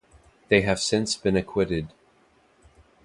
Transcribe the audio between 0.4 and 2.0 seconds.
They have since been acquitted.